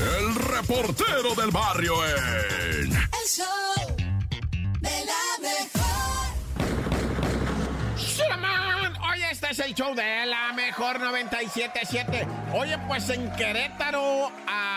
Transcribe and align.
el 0.00 0.34
reportero 0.34 1.34
del 1.34 1.50
barrio 1.50 1.94
en... 2.06 2.92
El 2.92 3.26
show 3.26 3.96
de 4.80 5.04
la 5.04 5.38
mejor. 5.42 6.34
¡Shuraman! 7.98 8.96
Oye, 9.12 9.30
este 9.30 9.50
es 9.50 9.58
el 9.58 9.74
show 9.74 9.94
de 9.94 10.26
la 10.26 10.52
mejor 10.54 11.00
977. 11.00 12.26
Oye, 12.54 12.78
pues 12.88 13.10
en 13.10 13.30
Querétaro 13.32 14.32
ah, 14.46 14.69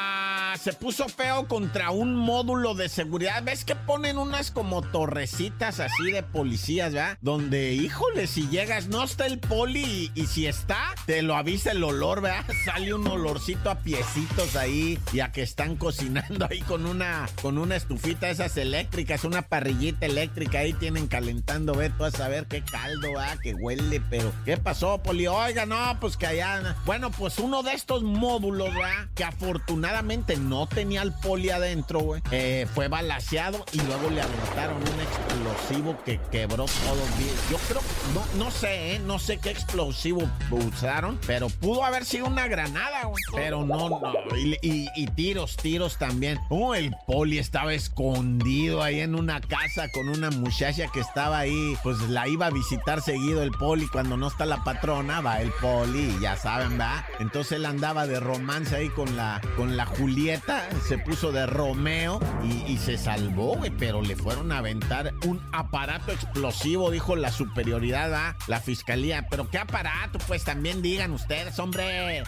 se 0.64 0.72
puso 0.72 1.10
feo 1.10 1.46
contra 1.50 1.92
un 1.92 2.16
módulo 2.16 2.74
de 2.74 2.88
seguridad. 2.88 3.44
¿Ves 3.44 3.66
que 3.66 3.76
ponen 3.76 4.18
unas 4.18 4.50
como 4.50 4.82
torrecitas 4.82 5.82
así 5.82 6.10
de 6.10 6.24
policías, 6.24 6.94
¿verdad? 6.94 7.18
Donde, 7.20 7.74
híjole, 7.74 8.28
si 8.28 8.48
llegas, 8.48 8.88
no 8.88 9.04
está 9.04 9.26
el 9.26 9.40
poli 9.40 10.10
y, 10.16 10.26
si 10.28 10.48
está, 10.48 10.96
te 11.06 11.22
lo 11.22 11.36
avisa 11.36 11.72
el 11.72 11.84
olor, 11.84 12.22
¿verdad? 12.22 12.46
Sale 12.66 12.94
un 12.94 13.06
olorcito 13.06 13.70
a 13.70 13.80
piecitos 13.80 14.56
ahí 14.56 14.98
y 15.12 15.20
a 15.20 15.34
que 15.34 15.42
están 15.42 15.76
cocinando 15.76 16.48
ahí 16.50 16.62
con 16.62 16.86
una, 16.86 17.28
con 17.42 17.58
una 17.58 17.76
estufita 17.76 18.30
esas 18.30 18.56
eléctricas, 18.56 19.26
una 19.26 19.42
parrillita 19.42 20.06
eléctrica 20.06 20.60
ahí 20.60 20.72
tienen 20.72 21.08
calentando, 21.08 21.76
ve 21.76 21.90
tú 21.90 22.06
a 22.06 22.12
saber 22.12 22.46
qué 22.48 22.62
caldo, 22.64 23.10
ah, 23.20 23.36
que 23.44 23.54
huele, 23.54 24.02
pero 24.10 24.32
¿qué 24.46 24.56
pasó, 24.56 25.00
Poli? 25.04 25.28
Oiga, 25.28 25.66
no, 25.66 25.98
pues 26.00 26.16
que 26.16 26.28
allá. 26.28 26.78
Bueno, 26.86 27.12
pues 27.12 27.38
uno 27.38 27.64
de 27.64 27.74
estos 27.74 28.04
módulos, 28.04 28.74
¿verdad? 28.74 29.10
Que 29.14 29.26
afortunadamente 29.26 30.38
no 30.38 30.53
tenía 30.68 31.02
el 31.02 31.12
Poli 31.14 31.50
adentro, 31.50 32.00
güey. 32.00 32.22
eh, 32.32 32.68
fue 32.74 32.88
balaseado 32.88 33.64
y 33.72 33.82
luego 33.82 34.10
le 34.10 34.22
aventaron 34.22 34.78
un 34.78 35.00
explosivo 35.02 35.98
que 36.06 36.20
quebró 36.32 36.66
todo 36.66 37.04
bien. 37.18 37.36
Yo 37.50 37.58
creo, 37.68 37.82
no, 38.14 38.46
no 38.46 38.52
sé, 38.52 38.96
¿eh? 38.96 39.00
No 39.00 39.20
sé 39.20 39.38
qué 39.40 39.50
explosivo 39.50 40.30
usaron, 40.52 41.20
pero 41.28 41.50
pudo 41.50 41.84
haber 41.84 42.06
sido 42.06 42.26
una 42.28 42.48
granada, 42.48 43.06
güey. 43.06 43.24
Pero 43.34 43.66
no, 43.66 43.90
no. 43.90 44.14
Y, 44.38 44.58
y- 44.96 45.08
tiros, 45.16 45.58
tiros 45.58 45.98
también. 45.98 46.40
Oh, 46.50 46.74
el 46.76 46.96
Poli 47.06 47.38
estaba 47.40 47.74
escondido 47.74 48.82
ahí 48.82 49.00
en 49.02 49.16
una 49.16 49.42
casa 49.42 49.90
con 49.90 50.10
una 50.10 50.30
muchacha 50.32 50.88
que 50.92 51.00
estaba 51.00 51.40
ahí, 51.40 51.78
pues 51.84 52.00
la 52.10 52.28
iba 52.28 52.48
a 52.48 52.50
visitar 52.50 53.02
seguido 53.02 53.44
el 53.44 53.52
Poli. 53.52 53.88
Cuando 53.88 54.18
no 54.18 54.28
está 54.28 54.46
la 54.46 54.64
patrona, 54.64 55.22
va 55.22 55.42
el 55.42 55.52
Poli, 55.52 56.18
ya 56.22 56.36
saben, 56.38 56.80
va. 56.80 57.06
Entonces 57.20 57.54
él 57.54 57.66
andaba 57.66 58.08
de 58.08 58.20
romance 58.20 58.76
ahí 58.76 58.90
con 58.90 59.16
la, 59.16 59.40
con 59.56 59.78
la 59.78 59.86
Julieta, 59.86 60.43
se 60.88 60.98
puso 60.98 61.32
de 61.32 61.46
Romeo 61.46 62.20
y, 62.68 62.78
se 62.78 62.98
salvó, 62.98 63.56
güey, 63.56 63.72
pero 63.72 64.02
le 64.02 64.16
fueron 64.16 64.52
a 64.52 64.58
aventar 64.58 65.14
un 65.26 65.42
aparato 65.54 66.12
explosivo, 66.12 66.92
dijo 66.92 67.16
la 67.16 67.32
superioridad, 67.32 68.12
¿va? 68.12 68.36
la 68.48 68.60
fiscalía. 68.60 69.28
Pero 69.30 69.50
qué 69.50 69.58
aparato, 69.58 70.20
pues 70.28 70.44
también 70.44 70.82
digan 70.82 71.12
ustedes, 71.12 71.58
hombre. 71.60 72.24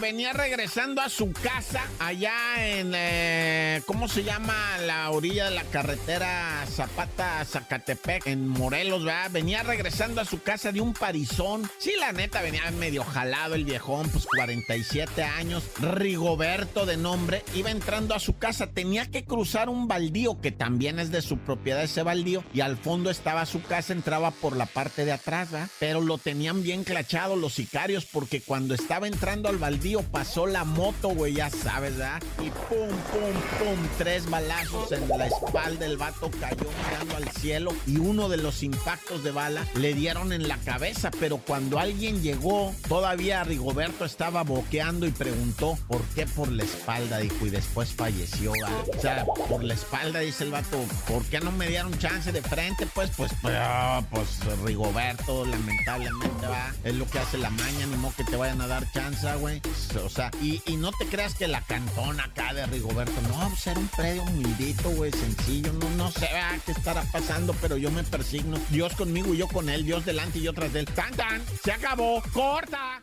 Venía 0.00 0.32
regresando 0.32 1.02
a 1.02 1.08
su 1.08 1.32
casa 1.32 1.82
allá 1.98 2.34
en, 2.58 2.92
eh, 2.94 3.82
¿cómo 3.86 4.08
se 4.08 4.24
llama? 4.24 4.54
La 4.86 5.10
orilla 5.10 5.44
de 5.46 5.50
la 5.50 5.64
carretera 5.64 6.64
Zapata-Zacatepec, 6.66 8.26
en 8.26 8.48
Morelos, 8.48 9.04
¿verdad? 9.04 9.30
Venía 9.30 9.62
regresando 9.62 10.20
a 10.20 10.24
su 10.24 10.42
casa 10.42 10.72
de 10.72 10.80
un 10.80 10.94
parizón. 10.94 11.70
Sí, 11.78 11.92
la 11.98 12.12
neta, 12.12 12.40
venía 12.40 12.70
medio 12.72 13.04
jalado 13.04 13.54
el 13.54 13.64
viejón, 13.64 14.08
pues 14.08 14.26
47 14.26 15.22
años. 15.22 15.64
Rigoberto 15.80 16.86
de 16.86 16.96
nombre, 16.96 17.44
iba 17.54 17.70
entrando 17.70 18.14
a 18.14 18.20
su 18.20 18.38
casa. 18.38 18.68
Tenía 18.68 19.10
que 19.10 19.24
cruzar 19.24 19.68
un 19.68 19.86
baldío 19.86 20.40
que 20.40 20.50
también 20.50 20.98
es 20.98 21.10
de 21.10 21.20
su 21.20 21.38
propiedad 21.38 21.82
ese 21.82 22.02
baldío. 22.02 22.42
Y 22.54 22.60
al 22.60 22.78
fondo 22.78 23.10
estaba 23.10 23.44
su 23.44 23.62
casa, 23.62 23.92
entraba 23.92 24.30
por 24.30 24.56
la 24.56 24.66
parte 24.66 25.04
de 25.04 25.12
atrás, 25.12 25.50
¿verdad? 25.50 25.68
Pero 25.78 26.00
lo 26.00 26.16
tenían 26.16 26.62
bien 26.62 26.84
clachado 26.84 27.36
los 27.36 27.54
sicarios 27.54 28.06
porque 28.06 28.40
cuando 28.40 28.74
estaba 28.74 29.06
entrando 29.06 29.48
al 29.48 29.58
baldío 29.58 29.89
pasó 29.98 30.46
la 30.46 30.64
moto, 30.64 31.08
güey, 31.08 31.34
ya 31.34 31.50
sabes, 31.50 31.96
¿verdad? 31.96 32.22
Y 32.38 32.50
pum, 32.50 32.88
pum, 32.88 33.58
pum, 33.58 33.88
tres 33.98 34.28
balazos 34.28 34.92
en 34.92 35.08
la 35.08 35.26
espalda. 35.26 35.86
El 35.86 35.96
vato 35.96 36.30
cayó 36.40 36.66
mirando 36.86 37.16
al 37.16 37.28
cielo 37.30 37.74
y 37.86 37.98
uno 37.98 38.28
de 38.28 38.36
los 38.36 38.62
impactos 38.62 39.24
de 39.24 39.30
bala 39.30 39.66
le 39.74 39.94
dieron 39.94 40.32
en 40.32 40.48
la 40.48 40.56
cabeza. 40.58 41.10
Pero 41.18 41.38
cuando 41.38 41.78
alguien 41.78 42.22
llegó, 42.22 42.74
todavía 42.88 43.44
Rigoberto 43.44 44.04
estaba 44.04 44.42
boqueando 44.42 45.06
y 45.06 45.10
preguntó 45.10 45.78
por 45.88 46.02
qué 46.14 46.26
por 46.26 46.50
la 46.50 46.64
espalda, 46.64 47.18
dijo, 47.18 47.46
y 47.46 47.50
después 47.50 47.92
falleció, 47.92 48.52
¿verdad? 48.52 48.84
O 48.96 49.00
sea, 49.00 49.24
por 49.48 49.64
la 49.64 49.74
espalda, 49.74 50.20
dice 50.20 50.44
el 50.44 50.50
vato, 50.50 50.78
¿por 51.08 51.24
qué 51.24 51.40
no 51.40 51.52
me 51.52 51.68
dieron 51.68 51.96
chance 51.98 52.32
de 52.32 52.42
frente? 52.42 52.86
Pues, 52.94 53.10
pues, 53.16 53.32
pues, 53.42 53.54
ah, 53.58 54.02
pues 54.10 54.40
Rigoberto, 54.64 55.44
lamentablemente, 55.44 56.46
va. 56.46 56.72
Es 56.84 56.94
lo 56.94 57.06
que 57.06 57.18
hace 57.18 57.38
la 57.38 57.50
maña, 57.50 57.86
ni 57.86 57.96
modo 57.96 58.14
que 58.16 58.24
te 58.24 58.36
vayan 58.36 58.60
a 58.60 58.66
dar 58.66 58.90
chance, 58.92 59.26
güey. 59.36 59.60
O 60.04 60.08
sea, 60.08 60.30
y, 60.40 60.62
y 60.66 60.76
no 60.76 60.92
te 60.92 61.06
creas 61.06 61.34
que 61.34 61.48
la 61.48 61.62
cantona 61.62 62.24
acá 62.24 62.52
de 62.54 62.66
Rigoberto, 62.66 63.20
no, 63.22 63.48
pues 63.48 63.66
era 63.66 63.80
un 63.80 63.88
predio 63.88 64.22
humildito, 64.22 64.90
güey, 64.90 65.10
sencillo, 65.10 65.72
no, 65.72 65.90
no 65.90 66.10
sé 66.10 66.28
ah, 66.28 66.58
qué 66.64 66.72
estará 66.72 67.02
pasando, 67.12 67.54
pero 67.60 67.76
yo 67.76 67.90
me 67.90 68.04
persigno. 68.04 68.58
Dios 68.70 68.94
conmigo 68.94 69.34
y 69.34 69.38
yo 69.38 69.48
con 69.48 69.68
él, 69.68 69.84
Dios 69.84 70.04
delante 70.04 70.38
y 70.38 70.42
yo 70.42 70.52
tras 70.52 70.72
de 70.72 70.80
él. 70.80 70.86
¡Tan, 70.86 71.12
tan! 71.14 71.42
¡Se 71.62 71.72
acabó! 71.72 72.22
¡Corta! 72.32 73.02